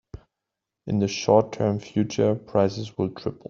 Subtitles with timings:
[0.87, 3.39] In the short term future, prices will triple.